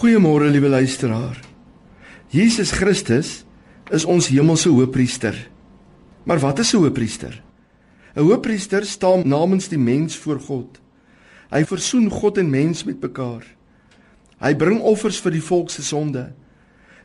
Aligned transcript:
Goeiemôre 0.00 0.48
liewe 0.48 0.68
luisteraar. 0.68 1.36
Jesus 2.32 2.70
Christus 2.72 3.42
is 3.92 4.06
ons 4.08 4.30
hemelse 4.32 4.70
hoëpriester. 4.72 5.36
Maar 6.24 6.40
wat 6.40 6.58
is 6.58 6.72
'n 6.72 6.76
hoëpriester? 6.76 7.42
'n 8.16 8.20
Hoëpriester 8.20 8.86
staan 8.86 9.28
namens 9.28 9.68
die 9.68 9.78
mens 9.78 10.16
voor 10.16 10.40
God. 10.40 10.80
Hy 11.50 11.64
versoen 11.64 12.10
God 12.10 12.38
en 12.38 12.50
mens 12.50 12.84
met 12.84 13.00
mekaar. 13.00 13.44
Hy 14.38 14.54
bring 14.56 14.80
offers 14.80 15.20
vir 15.20 15.32
die 15.32 15.42
volk 15.42 15.70
se 15.70 15.82
sonde. 15.82 16.32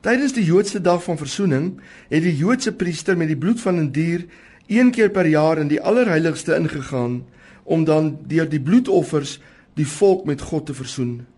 Tydens 0.00 0.32
die 0.32 0.44
Joodse 0.44 0.80
dag 0.80 1.02
van 1.02 1.16
versoening 1.16 1.80
het 2.08 2.22
die 2.22 2.36
Joodse 2.36 2.72
priester 2.72 3.16
met 3.16 3.28
die 3.28 3.38
bloed 3.38 3.60
van 3.60 3.76
'n 3.80 3.90
die 3.90 4.04
dier 4.04 4.26
een 4.66 4.90
keer 4.90 5.10
per 5.10 5.26
jaar 5.26 5.58
in 5.58 5.68
die 5.68 5.80
allerheiligste 5.80 6.56
ingegaan 6.56 7.24
om 7.64 7.84
dan 7.84 8.18
deur 8.26 8.48
die 8.48 8.60
bloedoffers 8.60 9.40
die 9.74 9.86
volk 9.86 10.24
met 10.24 10.40
God 10.40 10.66
te 10.66 10.74
versoen. 10.74 11.31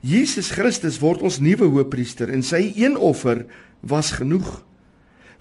Jesus 0.00 0.50
Christus 0.52 0.98
word 1.02 1.22
ons 1.24 1.40
nuwe 1.40 1.68
hoëpriester 1.68 2.30
en 2.32 2.42
sy 2.44 2.72
een 2.76 2.96
offer 2.96 3.44
was 3.80 4.14
genoeg. 4.18 4.62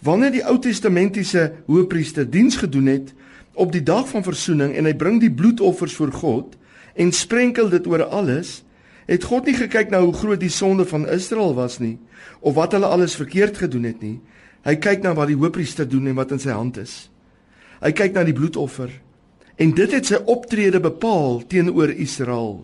Wanneer 0.03 0.33
die 0.35 0.43
Ou 0.43 0.57
Testamentiese 0.59 1.51
hoëpriester 1.67 2.27
diens 2.27 2.57
gedoen 2.59 2.89
het 2.91 3.13
op 3.53 3.71
die 3.71 3.83
dag 3.83 4.07
van 4.09 4.25
verzoening 4.25 4.73
en 4.75 4.87
hy 4.89 4.93
bring 4.99 5.21
die 5.21 5.31
bloedoffers 5.31 5.95
voor 5.95 6.11
God 6.11 6.57
en 6.99 7.13
sprenkel 7.15 7.69
dit 7.71 7.87
oor 7.87 8.03
alles, 8.03 8.61
het 9.07 9.23
God 9.27 9.47
nie 9.47 9.55
gekyk 9.57 9.91
na 9.91 10.01
hoe 10.03 10.13
groot 10.15 10.39
die 10.39 10.51
sonde 10.51 10.85
van 10.87 11.07
Israel 11.11 11.55
was 11.55 11.79
nie 11.83 11.97
of 12.39 12.55
wat 12.55 12.75
hulle 12.75 12.87
alles 12.87 13.15
verkeerd 13.19 13.57
gedoen 13.59 13.87
het 13.87 14.03
nie. 14.03 14.19
Hy 14.63 14.75
kyk 14.79 15.03
na 15.03 15.11
wat 15.15 15.31
die 15.31 15.39
hoëpriester 15.39 15.87
doen 15.87 16.07
en 16.11 16.19
wat 16.19 16.31
in 16.35 16.39
sy 16.43 16.55
hand 16.55 16.79
is. 16.79 17.09
Hy 17.83 17.91
kyk 17.95 18.15
na 18.15 18.23
die 18.27 18.35
bloedoffer 18.35 18.91
en 19.59 19.73
dit 19.75 19.91
het 19.91 20.07
sy 20.07 20.19
optrede 20.31 20.79
bepaal 20.83 21.43
teenoor 21.51 21.91
Israel. 21.91 22.63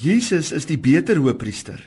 Jesus 0.00 0.52
is 0.52 0.66
die 0.66 0.78
beter 0.80 1.20
hoëpriester. 1.20 1.80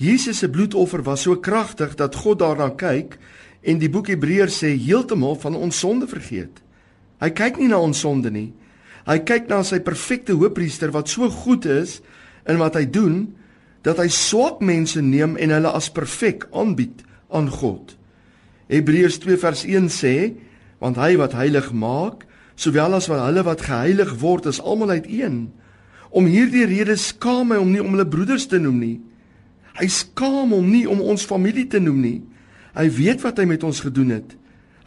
Jesus 0.00 0.40
se 0.40 0.48
bloedoffer 0.48 1.02
was 1.04 1.26
so 1.26 1.36
kragtig 1.36 1.94
dat 2.00 2.16
God 2.16 2.40
daarna 2.40 2.70
kyk 2.72 3.18
en 3.60 3.80
die 3.80 3.90
boek 3.92 4.08
Hebreërs 4.08 4.62
sê 4.62 4.72
heeltemal 4.72 5.36
van 5.42 5.58
ons 5.58 5.76
sonde 5.82 6.08
vergeet. 6.08 6.62
Hy 7.20 7.28
kyk 7.36 7.60
nie 7.60 7.68
na 7.68 7.82
ons 7.84 8.00
sonde 8.00 8.32
nie. 8.32 8.48
Hy 9.04 9.18
kyk 9.28 9.50
na 9.50 9.60
sy 9.66 9.82
perfekte 9.84 10.32
hoëpriester 10.38 10.92
wat 10.94 11.12
so 11.12 11.28
goed 11.42 11.68
is 11.68 11.98
in 12.48 12.60
wat 12.60 12.78
hy 12.78 12.86
doen 12.88 13.26
dat 13.84 14.00
hy 14.00 14.08
swak 14.12 14.60
mense 14.64 15.00
neem 15.04 15.36
en 15.40 15.52
hulle 15.52 15.72
as 15.76 15.92
perfek 15.92 16.46
aanbied 16.56 17.04
aan 17.32 17.48
God. 17.52 17.96
Hebreërs 18.72 19.20
2 19.20 19.40
vers 19.40 19.64
1 19.68 19.92
sê 19.92 20.14
want 20.80 20.96
hy 21.00 21.16
wat 21.20 21.36
heilig 21.36 21.72
maak 21.76 22.24
sowel 22.60 22.96
as 22.96 23.08
wat 23.12 23.24
hulle 23.26 23.44
wat 23.44 23.64
geheilig 23.68 24.16
word 24.20 24.48
is 24.48 24.60
almal 24.60 24.96
uit 24.96 25.08
een. 25.08 25.50
Om 26.10 26.26
hierdie 26.26 26.66
rede 26.66 26.96
skaam 26.98 27.52
hy 27.54 27.60
hom 27.60 27.70
nie 27.70 27.82
om 27.82 27.94
hulle 27.94 28.08
broeders 28.08 28.48
te 28.50 28.58
noem 28.58 28.78
nie. 28.82 28.96
Hy 29.78 29.86
skaam 29.94 30.50
hom 30.56 30.66
nie 30.66 30.86
om 30.90 31.02
ons 31.12 31.26
familie 31.26 31.68
te 31.70 31.78
noem 31.82 32.00
nie. 32.02 32.18
Hy 32.74 32.86
weet 32.96 33.22
wat 33.22 33.38
hy 33.38 33.46
met 33.50 33.64
ons 33.66 33.82
gedoen 33.84 34.10
het. 34.16 34.34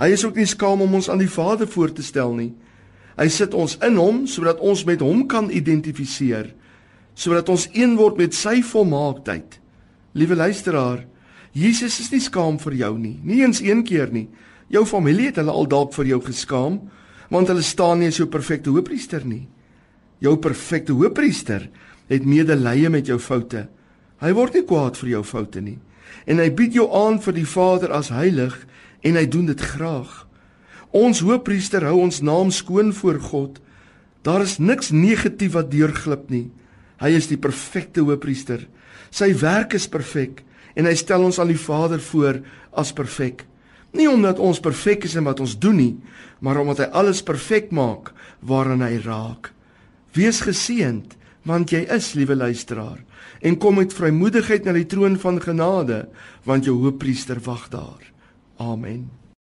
Hy 0.01 0.09
is 0.11 0.25
ook 0.27 0.35
nie 0.39 0.47
skaam 0.49 0.83
om 0.83 0.99
ons 0.99 1.07
aan 1.11 1.21
die 1.21 1.31
Vader 1.31 1.69
voor 1.69 1.93
te 1.95 2.03
stel 2.03 2.35
nie. 2.35 2.51
Hy 3.15 3.27
sit 3.31 3.55
ons 3.55 3.77
in 3.85 3.95
hom 4.01 4.23
sodat 4.27 4.59
ons 4.59 4.83
met 4.89 4.99
hom 5.05 5.23
kan 5.29 5.47
identifiseer, 5.53 6.49
sodat 7.15 7.49
ons 7.53 7.67
een 7.71 7.93
word 7.99 8.17
met 8.19 8.35
sy 8.35 8.57
volmaaktheid. 8.65 9.59
Liewe 10.17 10.35
luisteraar, 10.35 11.05
Jesus 11.53 11.99
is 12.01 12.09
nie 12.11 12.23
skaam 12.25 12.57
vir 12.59 12.75
jou 12.79 12.95
nie, 12.97 13.19
nie 13.21 13.43
eens 13.45 13.61
een 13.61 13.83
keer 13.85 14.09
nie. 14.11 14.27
Jou 14.73 14.83
familie 14.89 15.29
het 15.29 15.37
hulle 15.37 15.53
al 15.53 15.69
dalk 15.69 15.93
vir 15.93 16.09
jou 16.15 16.19
geskaam, 16.25 16.79
want 17.29 17.51
hulle 17.53 17.63
staan 17.63 18.01
nie 18.01 18.11
so 18.11 18.25
perfekte 18.27 18.73
hoëpriester 18.73 19.23
nie 19.29 19.45
jou 20.23 20.37
perfekte 20.39 20.95
hoëpriester 20.95 21.67
het 22.09 22.27
medelee 22.27 22.89
met 22.89 23.07
jou 23.07 23.19
foute. 23.19 23.67
Hy 24.23 24.31
word 24.35 24.55
nie 24.55 24.67
kwaad 24.67 24.97
vir 24.99 25.17
jou 25.17 25.23
foute 25.27 25.61
nie 25.63 25.79
en 26.29 26.39
hy 26.39 26.49
bied 26.55 26.75
jou 26.77 26.85
aan 26.95 27.19
vir 27.23 27.35
die 27.35 27.47
Vader 27.47 27.91
as 27.95 28.11
heilig 28.13 28.55
en 29.03 29.17
hy 29.19 29.25
doen 29.27 29.49
dit 29.49 29.59
graag. 29.73 30.11
Ons 30.93 31.23
hoëpriester 31.25 31.85
hou 31.87 31.97
ons 32.03 32.21
naam 32.23 32.51
skoon 32.53 32.93
voor 32.93 33.19
God. 33.19 33.57
Daar 34.23 34.45
is 34.45 34.59
niks 34.61 34.93
negatief 34.93 35.55
wat 35.57 35.71
deurglip 35.71 36.29
nie. 36.31 36.47
Hy 37.01 37.11
is 37.17 37.27
die 37.27 37.39
perfekte 37.41 38.05
hoëpriester. 38.05 38.67
Sy 39.11 39.33
werk 39.41 39.73
is 39.75 39.89
perfek 39.89 40.43
en 40.77 40.87
hy 40.87 40.93
stel 40.97 41.25
ons 41.25 41.39
aan 41.41 41.51
die 41.51 41.59
Vader 41.59 42.01
voor 42.01 42.39
as 42.77 42.93
perfek. 42.95 43.43
Nie 43.93 44.07
omdat 44.09 44.39
ons 44.41 44.61
perfek 44.63 45.03
is 45.05 45.17
in 45.19 45.27
wat 45.27 45.41
ons 45.43 45.57
doen 45.59 45.75
nie, 45.77 45.95
maar 46.41 46.57
omdat 46.61 46.85
hy 46.85 46.87
alles 47.01 47.21
perfek 47.25 47.69
maak 47.75 48.13
waaraan 48.41 48.81
hy 48.85 48.95
raak. 49.03 49.51
Wees 50.13 50.43
geseënd, 50.45 51.15
want 51.49 51.73
jy 51.73 51.83
is, 51.91 52.13
liewe 52.13 52.35
luisteraar, 52.37 53.01
en 53.41 53.57
kom 53.57 53.79
met 53.81 53.95
vrymoedigheid 53.95 54.67
na 54.67 54.75
die 54.77 54.87
troon 54.87 55.17
van 55.19 55.41
genade, 55.41 56.05
want 56.45 56.69
jou 56.69 56.77
hoëpriester 56.83 57.41
wag 57.43 57.67
daar. 57.73 58.11
Amen. 58.61 59.09